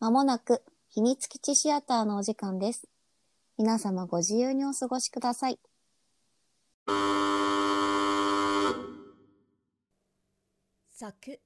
[0.00, 2.86] まもなく秘密基地シアターのお時間です。
[3.58, 5.58] 皆様ご自由にお過ごしください。
[10.92, 11.40] 作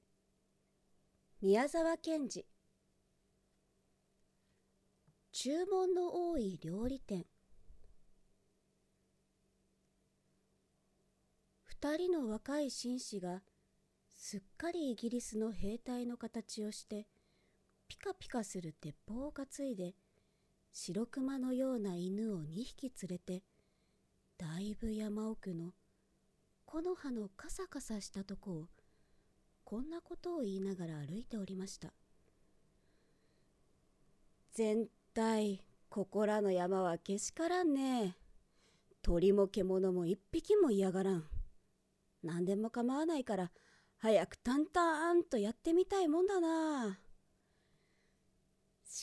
[1.41, 2.45] 宮沢賢治
[5.31, 7.25] 注文の多い料理店
[11.63, 13.41] 二人の若い紳士が
[14.13, 17.07] すっかりイギリスの兵隊の形をして
[17.93, 19.93] ピカピカする鉄砲を担いで
[20.71, 23.43] 白熊のような犬を2匹連れて
[24.35, 25.73] だいぶ山奥の
[26.65, 28.65] 木の葉のカサカサしたとこを
[29.63, 31.93] こんなことを言いながら歩いておりました。
[34.53, 38.17] 全体ここらの山はけしからんね。
[39.03, 41.23] 鳥も獣も一匹も嫌がらん。
[42.23, 43.51] 何でも構わないから
[43.99, 47.02] 早くタンタンとやってみたいもんだな。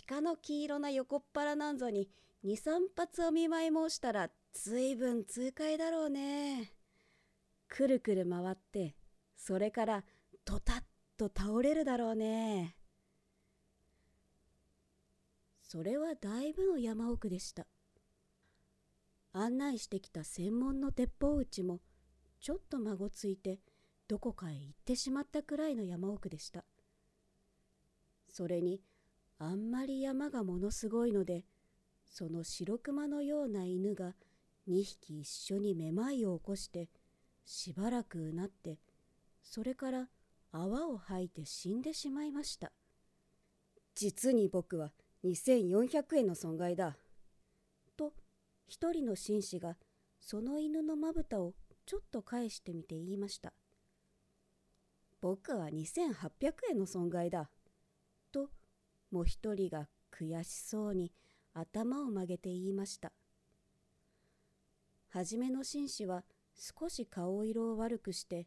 [0.06, 2.08] 鹿の黄色な横っ腹なんぞに
[2.44, 6.72] 23発お見舞い申したらずいぶん痛快だろうね。
[7.68, 8.94] くるくる回って
[9.36, 10.04] それから
[10.44, 10.82] ドタッ
[11.16, 12.76] と倒れるだろうね。
[15.62, 17.66] それはだいぶの山奥でした。
[19.32, 21.80] 案内してきた専門の鉄砲撃ちも
[22.40, 23.60] ちょっと孫ついて
[24.08, 26.64] どこかへ行ってしまったくらいの山奥でした。
[28.28, 28.80] それに
[29.42, 31.44] あんまり山がものすごいので
[32.10, 34.14] その白熊のような犬が
[34.68, 36.90] 2匹一緒にめまいを起こして
[37.46, 38.78] しばらくうなって
[39.42, 40.08] それから
[40.52, 42.70] 泡を吐いて死んでしまいました。
[43.94, 44.92] 実に僕は
[45.24, 46.96] 2400円の損害だ。
[47.96, 48.12] と
[48.66, 49.76] 一人の紳士が
[50.20, 51.54] その犬のまぶたを
[51.86, 53.52] ちょっと返してみて言いました。
[55.20, 57.50] 僕は2800円の損害だ。
[59.10, 61.12] もう一人が悔しそうに
[61.54, 63.12] 頭を曲げて言いました。
[65.08, 68.46] はじめの紳士は少し顔色を悪くして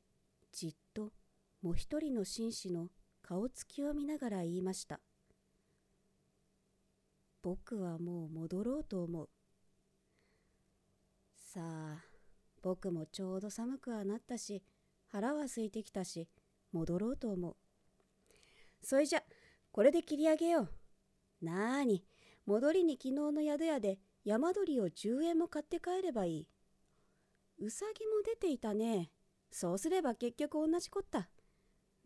[0.52, 1.12] じっと
[1.62, 2.90] もう一人の紳士の
[3.22, 5.00] 顔つきを見ながら言いました。
[7.42, 9.30] 僕はもう戻ろうと思う。
[11.36, 12.04] さあ
[12.62, 14.64] 僕もちょうど寒くはなったし
[15.08, 16.30] 腹は空いてきたし
[16.72, 17.56] 戻ろうと思う。
[18.82, 19.24] それじゃ
[19.74, 20.70] これで切り上げよ
[21.42, 21.46] う。
[21.46, 22.06] なーに。
[22.46, 26.48] 戻りに昨日の宿屋で山鳥を10円も買って帰ればいい。
[27.58, 29.10] うさぎも出ていたね。
[29.50, 31.28] そうすれば結局同じこった。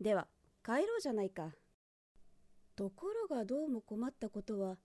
[0.00, 0.28] では
[0.64, 1.50] 帰ろうじゃないか。
[2.74, 4.78] ところがどうも困ったことは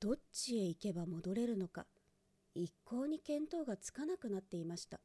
[0.00, 1.86] どっちへ行けば戻れるのか。
[2.52, 4.98] 一向に見当がつかなくなっていました。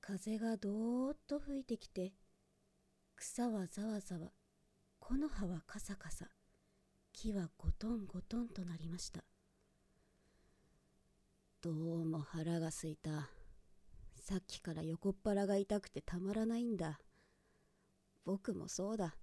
[0.00, 2.14] 風がどーっと吹いてきて
[3.16, 4.32] 草はざわざわ。
[5.06, 6.24] 木の葉はカサカサ。
[7.12, 9.22] 木はゴトンゴトンとなりました。
[11.60, 11.74] どう
[12.06, 13.28] も腹がすいた。
[14.16, 17.00] さっきから横っ腹が痛くてたまらないんだ。
[18.24, 19.14] 僕もそうだ。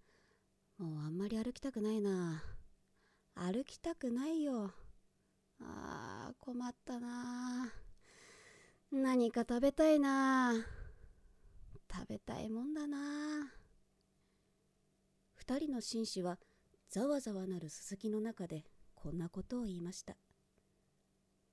[0.78, 2.44] もうあんまり歩きたくないな。
[3.34, 4.72] 歩きたくないよ。
[5.60, 7.74] あー困ったな。
[8.92, 10.54] 何か食べたいな。
[11.92, 13.61] 食べたいもんだな。
[15.42, 16.38] 二人の紳士は
[16.88, 18.64] ざわざわなるすすきの中で
[18.94, 20.16] こんなことを言いました。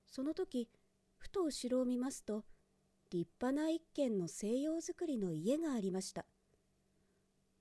[0.06, 0.68] その時
[1.16, 2.44] ふと後ろを見ますと
[3.10, 6.26] 立派な一軒の西洋造りの家がありました。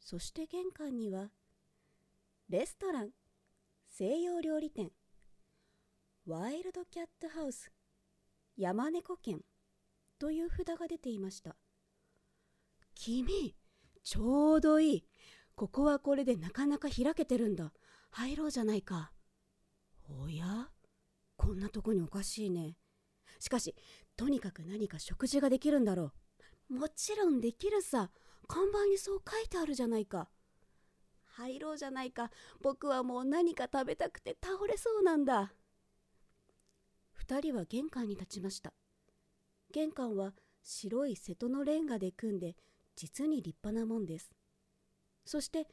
[0.01, 1.29] そして玄関には
[2.49, 3.11] レストラン
[3.87, 4.91] 西洋料理店
[6.25, 7.71] ワイルドキャットハウス
[8.57, 9.39] 山猫犬
[10.19, 11.55] という札が出ていました。
[12.95, 13.55] 君
[14.03, 15.05] ちょうどいい。
[15.57, 17.73] ここはこれでなかなか開けてるんだ。
[18.11, 19.11] 入ろうじゃないか。
[20.07, 20.69] おや？
[21.35, 22.77] こんなとこにおかしいね。
[23.39, 23.73] しかし
[24.15, 26.11] とにかく何か食事ができるんだろ
[26.69, 26.75] う。
[26.75, 28.11] もちろんできるさ。
[28.47, 30.29] 看板にそう書いてあるじゃないか。
[31.25, 32.29] 入ろうじゃないか。
[32.61, 35.53] 僕はもう何か食べたくて倒れそうなんだ。
[37.13, 38.73] 二人は玄関に立ちました。
[39.73, 42.55] 玄関は白い瀬戸のレンガで組んで
[42.95, 44.29] 実に立派なもんです。
[45.27, 45.67] そして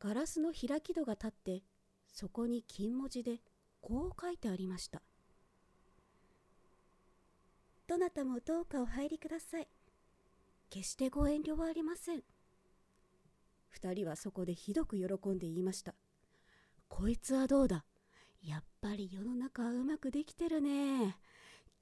[0.00, 1.62] ガラスの開き戸が立って
[2.08, 3.40] そこに金文字で
[3.80, 5.00] こう書いてありました
[7.86, 9.68] 「どなたもどうかお入りください。
[10.68, 12.24] 決してご遠慮はありません」
[13.70, 15.94] 二人はそこでひどく喜んで言いました
[16.88, 17.84] 「こいつはどうだ。
[18.42, 21.16] やっぱり世の中はうまくできてるね。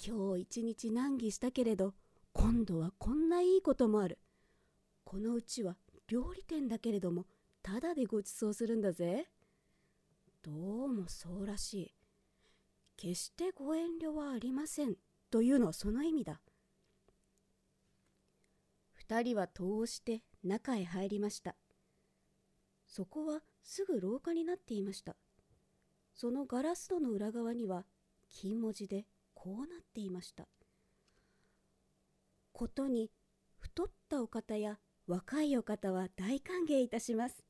[0.05, 1.95] 今日一日難儀したけれど
[2.33, 4.19] 今度はこんないいこともある。
[5.05, 5.79] このうちは
[6.15, 7.27] 料理店だけれども
[7.61, 9.27] ただでご馳走するんだぜ
[10.45, 10.53] ど
[10.85, 11.95] うもそうらしい。
[12.97, 14.95] 決してご遠慮はありません。
[15.29, 16.41] というのはその意味だ。
[18.93, 21.57] 二人は戸をして中へ入りました。
[22.87, 25.17] そこはすぐ廊下になっていました。
[26.15, 27.87] そのガラス戸の裏側には
[28.29, 30.47] 金文字でこうなっていました。
[32.53, 33.11] ことに
[33.59, 37.45] 太ったお方や若いお方は大歓迎いたします。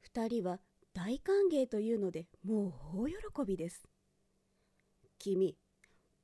[0.00, 0.60] 二人は
[0.92, 3.14] 大歓迎というのでもう大喜
[3.46, 3.82] びです。
[5.18, 5.56] 君、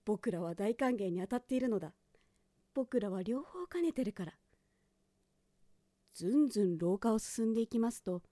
[0.05, 1.95] 僕らは大歓迎に当たっているのだ。
[2.75, 4.35] 僕らは両方兼ねてるから。
[6.15, 8.23] ずんずん廊下を進んでいきますと、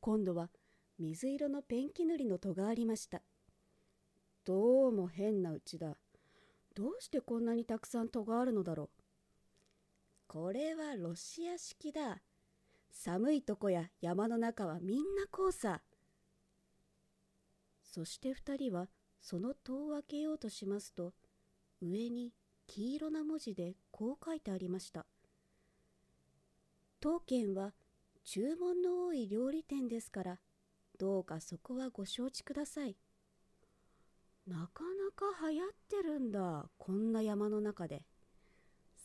[0.00, 0.50] 今度は
[0.98, 3.22] 水色のペンキ塗りの戸がありました。
[4.44, 5.96] どうも変なうちだ。
[6.74, 9.01] どうしてこんなにたくさん戸があるのだろう。
[10.32, 12.22] これはロシア式だ。
[12.90, 15.82] 寒いとこや山の中はみんなこうさ。
[17.82, 18.88] そして二人は
[19.20, 21.12] その戸を開けようとしますと、
[21.82, 22.32] 上に
[22.66, 25.04] 黄色な文字でこう書いてありました。
[26.98, 27.74] 当軒は
[28.24, 30.38] 注文の多い料理店ですから、
[30.98, 32.96] どうかそこはご承知ください。
[34.46, 38.06] なかなか流行ってるんだ、こんな山の中で。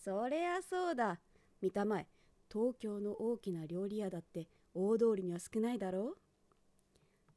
[0.04, 1.20] そりゃそうだ。
[1.62, 2.08] 見たまえ、
[2.52, 6.18] 東京の大きな料理屋だって大通りには少ないだろう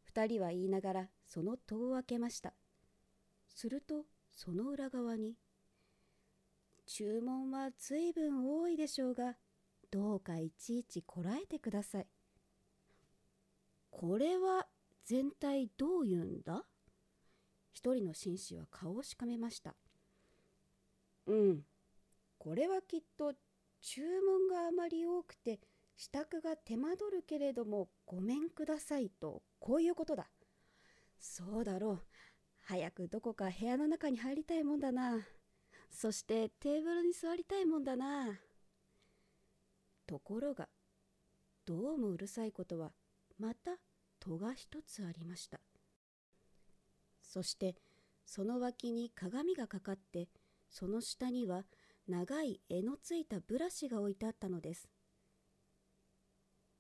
[0.03, 2.53] 二人は言いながらその戸を開けました。
[3.49, 5.37] するとその裏側に
[6.87, 9.37] 「注文は随分多いでしょうが
[9.91, 12.07] どうかいちいちこらえてください。
[13.91, 14.69] これは
[15.05, 16.65] 全体どういうんだ？
[17.73, 19.75] 一人の紳士は顔をしかめました。
[21.27, 21.65] うん、
[22.41, 23.35] これはきっと
[23.83, 25.61] 注文があまり多くて
[25.97, 30.27] 支度が手間取るけれどもごめんくださいとこういうことだ。
[31.19, 32.01] そうだろう。
[32.65, 35.21] 早くどこか部屋の中に入りたいもんだな。
[35.91, 38.41] そしてテーブルに座りたいもんだな。
[40.07, 40.69] ところが
[41.67, 42.91] どうもうるさいことは
[43.39, 43.77] また
[44.19, 45.61] 戸が一つありました
[47.23, 47.77] そして
[48.27, 50.29] その脇に鏡がかかって
[50.69, 51.65] その下には
[52.11, 54.89] 長い柄のついたブラシが置いてあったのです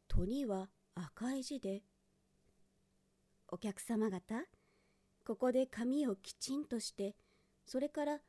[0.08, 1.82] 戸には赤い字で
[3.48, 4.44] 「お客様方
[5.24, 7.16] ここで髪をきちんとして
[7.64, 8.20] それから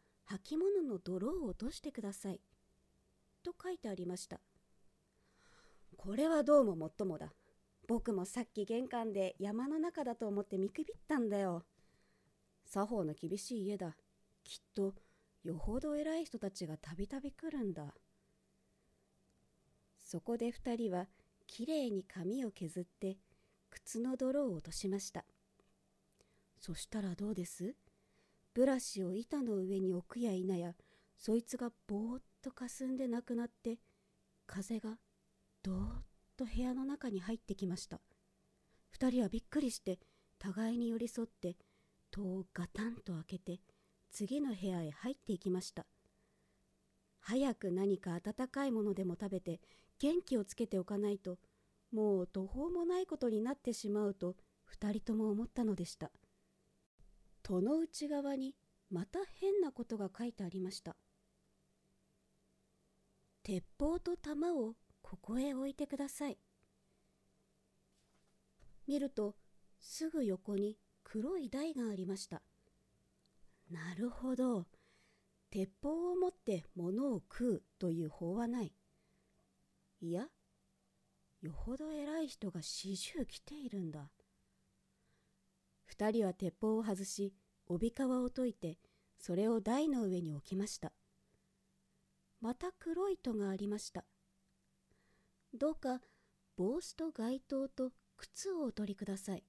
[0.46, 2.40] 履物の泥を落としてください」
[3.44, 4.40] と書いてありました
[6.04, 7.32] これはどうももっともだ。
[7.88, 11.64] 僕もさっき玄関で山の中だと思って見くびったんだよ。
[12.66, 13.96] 作法の厳しい家だ。
[14.44, 14.96] きっと
[15.44, 17.94] よほど偉い人たちがたびたび来るんだ。
[20.00, 21.08] そこで二人は
[21.48, 23.18] きれいに髪を削って
[23.70, 25.26] 靴の泥を落としました。
[26.60, 27.76] そしたらどうです？
[28.54, 30.74] ブラシを板の上に置くや否や、
[31.18, 33.80] そいつがぼーっとかすんでなくなって、
[34.46, 34.98] 風が
[35.64, 36.04] どーっ
[36.36, 38.02] と部屋の中に入ってきました
[38.90, 40.00] 二人はびっくりして
[40.40, 41.56] 互いに寄り添って
[42.12, 43.60] 戸をガタンと開けて
[44.12, 45.86] 次の部屋へ入っていきました
[47.20, 49.60] 早く何か温かいものでも食べて
[50.00, 51.38] 元気をつけておかないと
[51.92, 54.36] もう途方もないことになってしまうと
[54.66, 56.12] 二人とも思ったのでした
[57.44, 58.56] 戸の内側に
[58.90, 60.96] また変なことが書いてありました
[63.44, 66.38] 鉄砲と弾をここへ置いてください。
[68.88, 69.36] 見ると
[69.80, 72.42] すぐ横に黒い台がありました。
[73.72, 74.68] なるほど。
[75.50, 78.74] 鉄砲を持って物を食うという法はない。
[80.02, 80.28] いや、
[81.42, 84.12] よほど偉い人が四十来ているんだ。
[85.86, 87.34] 二人は鉄砲を外し、
[87.66, 88.78] 帯皮を解いて、
[89.18, 90.92] それを台の上に置きました。
[92.42, 94.06] また黒い戸がありました。
[95.54, 96.02] どうか
[96.58, 99.44] 帽子と街灯と靴をお取りください。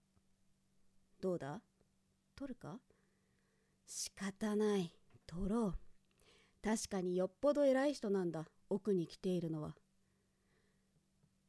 [1.20, 1.62] どうだ？
[2.36, 2.80] 取るか？
[3.94, 4.90] 仕方ない。
[5.26, 5.74] 取ろう。
[6.64, 8.46] 確かによっぽど偉い人なんだ。
[8.70, 9.74] 奥に来ているのは。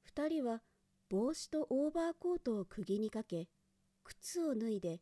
[0.01, 0.61] 二人は
[1.09, 3.47] 帽子とオーバーコートを釘にかけ、
[4.03, 4.99] 靴を脱いで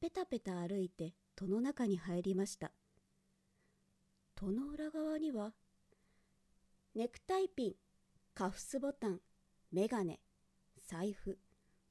[0.00, 2.70] ペタペタ歩いて戸の中に入りました。
[4.36, 5.52] 戸の裏側には、
[6.94, 7.74] ネクタイピン、
[8.34, 9.20] カフスボタン、
[9.72, 10.20] メガネ、
[10.86, 11.40] 財布、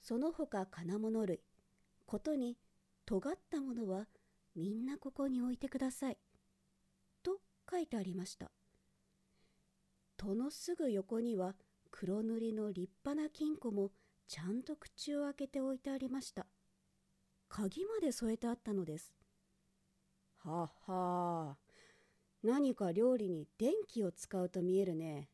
[0.01, 1.41] その他金物類、
[2.05, 2.57] ことに
[3.05, 4.07] 尖ったものは
[4.55, 6.17] みんなここに置いてください。
[7.24, 8.51] と書いてありました。
[10.17, 11.55] 戸のすぐ横には
[11.91, 13.91] 黒塗りの立派な金庫も
[14.27, 16.45] ちゃんと口を開けておいてありました。
[17.50, 19.13] 鍵まで添えてあったのです。
[20.39, 21.57] はは
[22.43, 25.29] 何か料理に電気を使うと見えるね。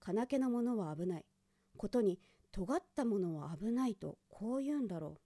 [0.00, 1.24] 金気のものは危ない。
[1.76, 2.20] ことに
[2.52, 5.20] 尖ったものは危ないとこう言うんだろう。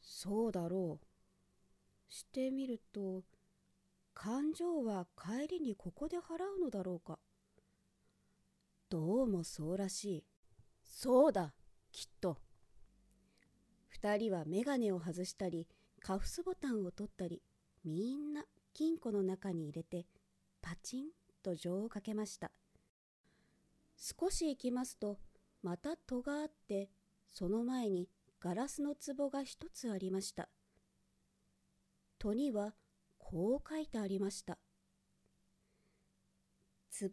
[0.00, 1.06] そうだろう。
[2.08, 3.22] してみると
[4.14, 7.18] 勘定は帰りにここで払うのだろうか。
[8.88, 10.24] どうもそうらしい。
[10.84, 11.52] そうだ
[11.92, 12.38] きっと。
[14.00, 15.66] 2人は眼鏡を外したり
[16.00, 17.42] カフスボタンを取ったり
[17.84, 20.06] みんな金庫の中に入れて
[20.60, 21.06] パチン
[21.42, 22.52] と錠をかけました。
[23.96, 25.18] 少し行きますと
[25.62, 26.90] また戸があって
[27.30, 28.08] その前に
[28.40, 30.48] ガラスの壺が一つありました。
[32.24, 32.72] 戸には
[33.18, 34.56] こう書いてありました。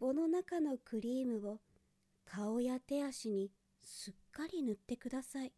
[0.00, 1.58] 壺の中のクリームを
[2.24, 3.50] 顔や手足に
[3.82, 5.52] すっかり塗ってください。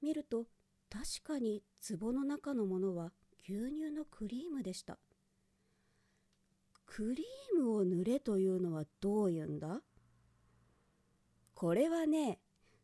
[0.00, 0.44] 見ると
[0.88, 1.64] 確かに
[1.98, 3.10] 壺の中のものは
[3.42, 5.00] 牛乳のクリームでした。
[6.86, 9.80] クリームを塗れというのはどういうんだ？
[11.54, 12.38] これはね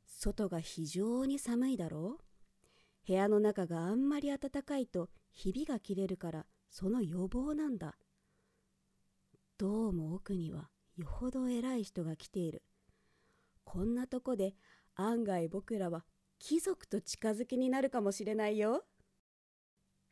[0.06, 2.25] 外が非常に寒いだろう。
[3.07, 7.97] 部屋の中があんまり暖かいとひびが切れるからその予防なんだ。
[9.59, 12.63] どうも奥にはよほど偉い人が来ている。
[13.65, 14.55] こんなとこで
[14.95, 16.05] 案外僕らは
[16.39, 18.85] 貴族と近づきになるかもしれないよ。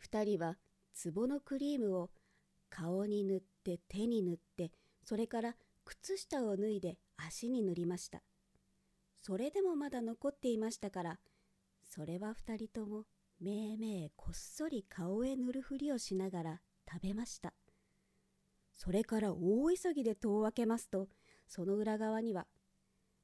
[0.04, 0.58] 2人は
[1.02, 2.10] 壺のクリームを
[2.68, 4.70] 顔に塗って手に塗って
[5.02, 8.22] それから靴下を脱いで足に塗りました。
[9.20, 11.18] それでもまだ残っていましたから
[11.94, 13.04] それは2人とも
[13.38, 17.52] めいめいこっそり顔へ塗るふりをしながら食べました。
[18.74, 21.10] それから大急ぎで戸を開けますと
[21.46, 22.46] その裏側には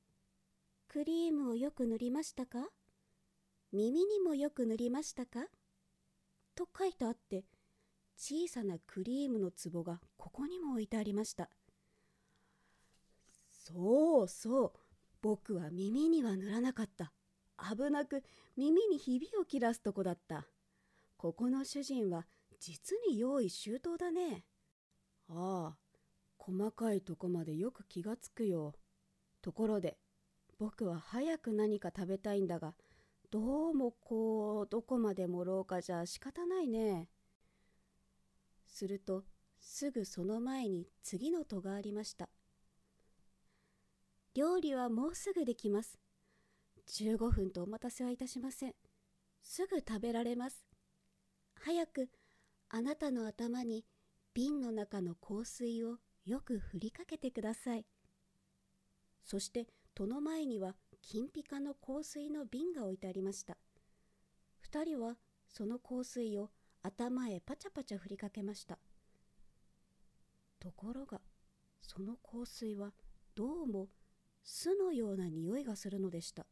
[0.86, 2.68] 「クリームをよく塗りましたか？
[3.72, 5.46] 耳にもよく塗りましたか?」
[6.54, 7.46] と書いてあって
[8.18, 11.48] 小さなクリームの壺がここにも置いてありました。
[13.50, 14.72] そうそう
[15.22, 17.14] 僕は耳には塗らなかった。
[17.58, 18.22] 危なく
[18.56, 20.46] 耳にひびを切らすとこだった。
[21.16, 22.26] ここの主人は
[22.60, 24.44] 実に用意周到だね。
[25.28, 25.76] ああ
[26.38, 28.74] 細かいとこまでよく気がつくよ。
[29.42, 29.98] ところで
[30.58, 32.74] 僕は早く何か食べたいんだが
[33.30, 37.08] どうもこうどこまでも廊下じゃ仕方ないね。
[38.66, 39.24] すると
[39.58, 42.28] すぐその前に次の戸がありました。
[44.34, 45.98] 料理はもうすぐできます。
[46.88, 48.74] 15分とお待たせはいたしません。
[49.42, 50.64] すぐ食べられます。
[51.54, 52.08] 早く
[52.70, 53.84] あなたの頭に
[54.34, 57.86] 瓶の中の香水をよく振りかけてください。
[59.22, 63.56] そして戸の前には金ピカの香水の瓶が置いてありました。
[64.70, 65.16] 2人は
[65.48, 66.50] その香水を
[66.82, 68.78] 頭へパチャパチャ振りかけました。
[70.60, 71.20] ところが
[71.80, 72.92] その香水は
[73.34, 73.88] どうも
[74.42, 76.46] 巣のような匂いがするのでした。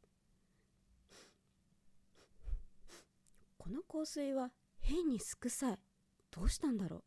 [3.66, 5.78] この香水は変にすくさい。
[6.30, 7.02] どうしたんだろ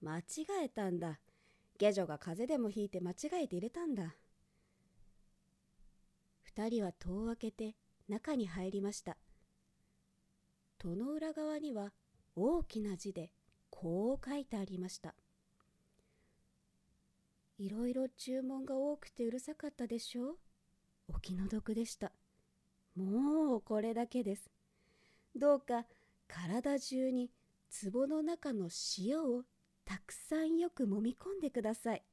[0.00, 0.06] う？
[0.06, 0.24] 間違
[0.64, 1.20] えたんだ。
[1.78, 4.14] 下女が風邪でもひいて間違えて入れたんだ。
[6.44, 7.76] 二人は戸を開けて
[8.08, 9.18] 中に入りました。
[10.78, 11.92] 戸の裏側には
[12.34, 13.30] 大きな字で
[13.68, 15.14] こう書いてありました。
[17.58, 20.36] いろいろ注文が多くてうるさかったでしょう？
[21.08, 22.12] お気の毒でした。
[22.96, 24.50] もうこれだけです。
[25.34, 25.86] どうか
[26.28, 27.30] 体中に
[27.92, 28.68] 壺の中の
[28.98, 29.44] 塩を
[29.84, 32.04] たくさんよく揉み込んでください。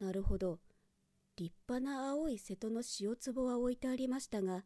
[0.00, 0.60] なるほど。
[1.36, 4.64] 立派な青い瀬戸の塩壺は置いてありましたが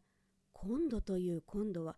[0.52, 1.96] 今度という今度は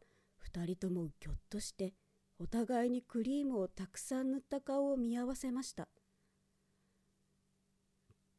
[0.52, 1.94] 2人ともぎょっとして
[2.38, 5.88] お互いにクリームをたくさん塗った顔を見合わせました。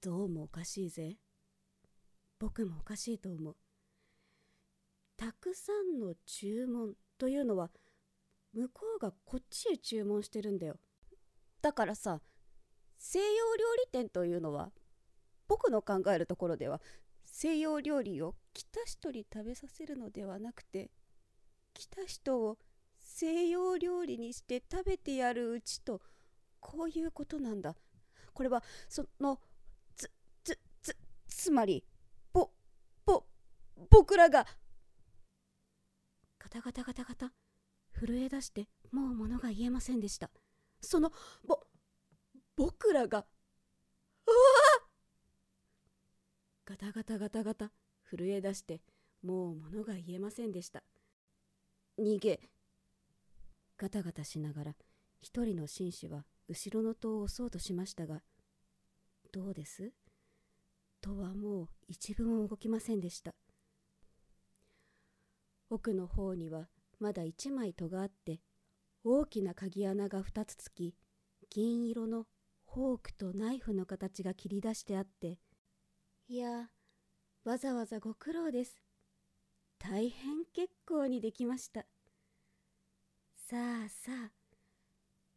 [0.02, 1.18] どうもおかしいぜ。
[2.38, 3.56] 僕もおかしいと思う。
[5.18, 6.96] たくさんの注文。
[7.18, 7.70] というのは
[8.54, 10.78] 向こうがこっちへ注文してるんだよ。
[11.62, 12.22] だからさ
[12.98, 14.72] 西洋料理店というのは
[15.48, 16.82] 僕の考えるところでは
[17.26, 20.90] 西洋料理を来た人に食べさせるのではなくて
[21.74, 22.58] 来た人を
[23.00, 26.02] 西洋料理にして食べてやるうちと
[26.60, 27.76] こういうことなんだ。
[28.34, 29.40] これはその
[29.96, 30.10] つ
[30.44, 31.84] つつつまり
[32.34, 32.50] ぼ
[33.06, 33.24] ぼ
[33.90, 34.46] 僕らが
[36.46, 37.34] ガタガタガタガタ。
[38.00, 40.30] 震え出してもう物が言えませんでした。
[40.80, 41.12] その
[41.44, 41.60] ぼ
[42.56, 43.26] 僕らが
[44.28, 44.36] うわ
[46.66, 47.72] ガタガタガタガタ。
[48.12, 48.84] 震え出して
[49.24, 50.84] もう物が言えませんでした。
[51.98, 52.40] 逃げ。
[53.76, 54.76] ガタガタしながら
[55.22, 58.22] 一人の紳士は後ろの戸を押そうとしましたが
[59.32, 59.92] どうです？
[61.02, 63.34] 戸はもう一分も動きませんでした。
[65.70, 66.68] 奥の方には
[67.00, 68.40] まだ一枚戸があって
[69.04, 70.96] 大きな鍵穴が二つつき
[71.50, 72.26] 銀色の
[72.74, 75.40] フォークとナイフの形が切り出してあって
[76.28, 76.70] いや
[77.44, 78.82] わざわざご苦労です。
[79.78, 81.86] 大変結構にできました。
[83.36, 83.56] さ
[83.86, 84.32] あさあ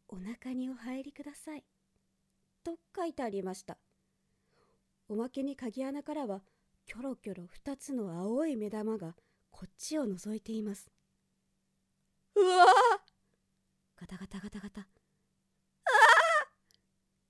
[0.07, 1.63] お腹にお入りください。
[2.63, 3.77] と書いてありました。
[5.07, 6.41] おまけに鍵穴からは
[6.87, 9.15] キョロキョロ二つの青い目玉が
[9.51, 10.91] こっちを覗いています。
[12.35, 12.65] うわ
[13.95, 14.81] ガタガタガタガタ。
[14.81, 14.85] あ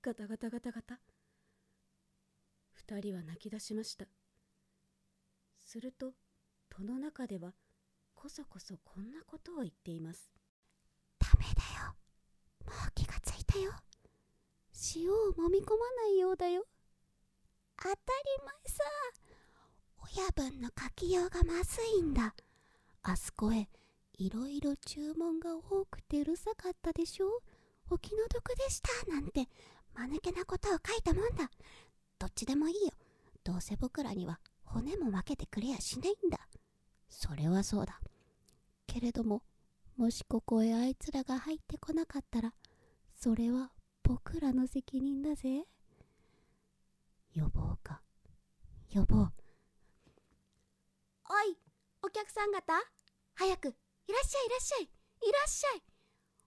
[0.02, 1.00] ガタガタガタガタ。
[2.72, 4.06] 二人は泣き出しました。
[5.58, 6.12] すると
[6.68, 7.52] 戸の中では
[8.14, 10.30] こそこそこんなことを言っています。
[11.18, 11.94] ダメだよ。
[12.66, 13.72] もう気がついたよ。
[14.94, 16.66] 塩を揉み込まないようだよ。
[17.76, 17.96] 当たり
[18.44, 18.84] 前さ
[20.12, 22.34] 親分の書きようがまずいんだ。
[23.02, 23.68] あそこへ
[24.18, 27.26] いろいろ注文が多くてうるさかったでしょ？
[27.90, 29.10] お気の毒でした。
[29.10, 29.48] なんて
[29.94, 31.50] 間抜けなことを書いたもんだ。
[32.18, 32.92] どっちでもいいよ。
[33.44, 36.38] どうせ僕らには骨も分けてくれやしないんだ。
[37.08, 38.00] それはそうだ。
[38.86, 39.42] けれども
[39.96, 42.52] もしここへあいつらが入ってこなかったら
[43.14, 43.70] それは
[44.02, 45.64] 僕らの責任だぜ。
[47.32, 48.02] 予防か。
[48.90, 49.28] 予防。
[51.32, 51.56] おい
[52.02, 52.72] お客さん方
[53.36, 53.70] 早くい
[54.12, 55.82] らっしゃいいらっしゃいいらっしゃい。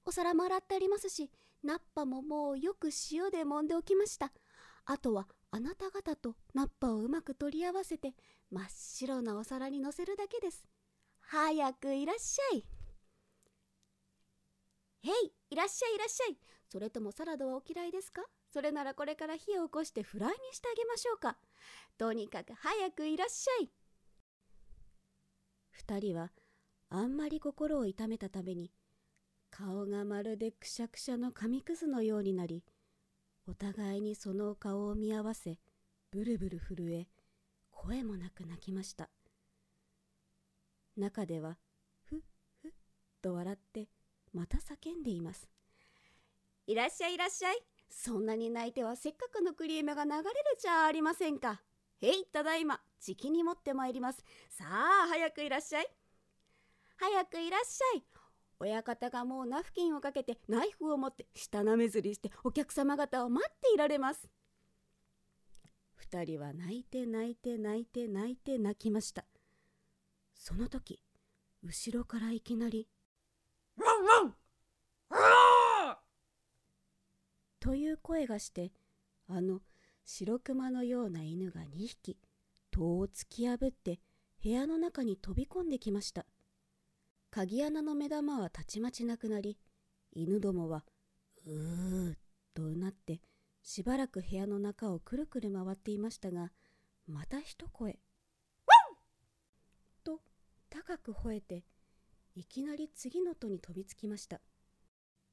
[0.04, 1.32] お皿も洗ってありますし
[1.64, 4.34] ナッパももうよく塩で揉んでおきました。
[4.84, 8.14] あとはあなた方とナッパをうまく取り合わせて
[8.52, 10.68] 真っ白なお皿にのせるだけです。
[11.22, 12.66] 早くいらっしゃい。
[15.04, 16.38] へいいらっしゃいいらっしゃい。
[16.68, 18.22] それともサラダはお嫌いですか？
[18.52, 21.38] それならこれから火を起こしてフライにしてあげましょうか。
[21.98, 23.70] とにかく早くいらっしゃい。
[25.74, 26.32] 二人は
[26.90, 28.72] あんまり心を痛めたために
[29.50, 32.64] 顔がまるでくしゃくしゃの紙くずのようになり
[33.48, 35.58] お互いにその顔を見合わせ
[36.12, 37.08] ブルブル震え
[37.72, 39.10] 声もなく泣きました。
[40.96, 41.58] 中では
[42.04, 42.20] ふっ
[42.62, 42.72] ふっ
[43.22, 43.90] と笑って
[44.32, 45.50] また叫んでいます。
[46.68, 47.58] いらっしゃいいらっしゃい。
[47.90, 50.24] そんなに泣いてはせっかくのクリームが流れる
[50.60, 51.62] じゃありませんか。
[52.06, 54.26] へいただいまじきに持ってまいります。
[54.50, 55.88] さあ早くいらっしゃい。
[56.98, 58.04] 早くいらっしゃい。
[58.60, 64.30] 親方がもうナフキンをかけてナイフを持って舌なめずりしてお客様方を待っていられます。
[65.96, 69.24] 二人は泣いて泣いて泣いて泣いて泣きました。
[70.36, 71.02] その時
[71.64, 72.90] 後ろからいきなり
[73.80, 74.36] 「ワンワン。
[77.62, 78.74] という声がして
[79.30, 79.62] あの
[80.06, 82.18] 白熊のような犬が2匹
[82.72, 84.00] 戸を突き破って
[84.44, 86.26] 部屋の中に飛び込んできました。
[87.32, 89.58] 鍵穴の目玉はたちまちなくなり
[90.12, 90.84] 犬どもは
[91.48, 92.18] うーっ
[92.54, 93.22] とうなって
[93.64, 96.52] しばらく部屋の中をくるくる回っていましたが
[97.08, 97.98] また一声
[100.04, 100.20] と
[100.70, 101.64] 高く吠えて
[102.36, 104.42] いきなり次の戸に飛びつきました。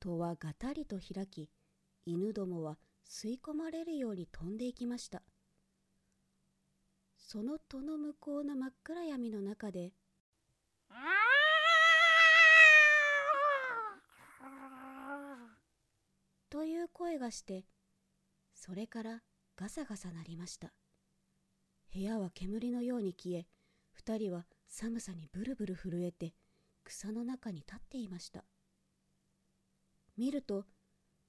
[0.01, 1.51] 戸はがたりと開き
[2.07, 2.79] 犬どもは
[3.11, 5.23] 吸い込まれるように飛んでいきました。
[7.19, 9.93] その戸の向こうの真っ暗闇の中で
[16.49, 17.65] という声がして
[18.55, 19.23] それから
[19.57, 20.73] ガサガサ鳴りました。
[21.93, 23.47] 部屋は煙のように消え
[23.93, 26.35] 二人は寒さにブルブル震えて
[26.85, 28.45] 草の中に立っていました。
[30.17, 30.65] 見ると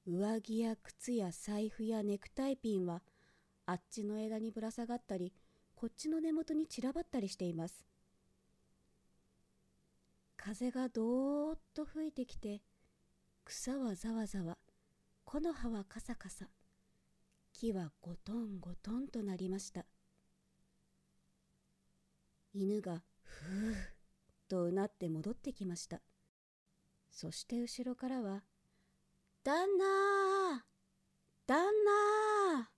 [0.06, 3.04] 上着や靴や財布やネクタイピンは
[3.66, 5.32] あっちの枝にぶら下がったり
[5.76, 7.86] こっちの根元に散らばったりしています。
[10.38, 12.62] 風がどーっと吹いてきて
[13.46, 14.58] 草はざわざわ
[15.24, 16.48] 木の葉はカサカサ
[17.54, 19.86] 木はゴトンゴトンとなりました。
[22.54, 23.76] 犬がふー
[24.50, 26.02] とうなって戻ってきました。
[27.12, 28.44] そして後ろからは
[29.44, 30.66] 「旦那
[31.48, 32.72] 旦那!」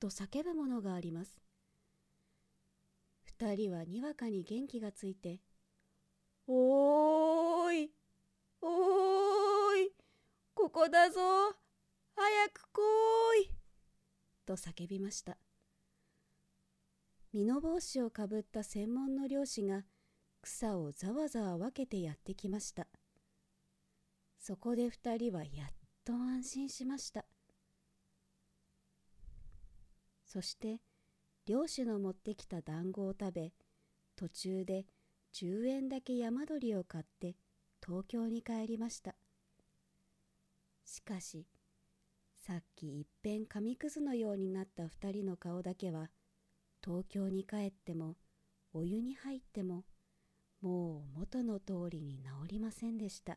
[0.00, 1.36] と叫ぶものがあります
[3.24, 5.40] 二人はにわかに元気がついて
[6.46, 7.92] 「おーい
[8.62, 9.94] おーい
[10.54, 11.20] ここだぞ
[12.16, 13.50] 早く来い!」
[14.46, 15.38] と叫びました
[17.32, 19.84] 身の帽子をかぶった専門の漁師が
[20.40, 22.88] 草をざわざわ分けてやってきました
[24.38, 25.77] そこで二人はやっ
[26.08, 27.26] と安心しました。
[30.24, 30.80] そして
[31.44, 33.52] 漁師の持ってきた団子を食べ
[34.16, 34.86] 途中で
[35.34, 37.36] 10円だけ山鳥を買って
[37.84, 39.16] 東京に帰りました。
[40.86, 41.46] しかし
[42.38, 46.08] さっきいっぺん紙くずのようになった二人の顔だけは
[46.82, 48.16] 東京に帰っても
[48.72, 49.84] お湯に入っても
[50.62, 53.36] もう元の通りに治りませんでした。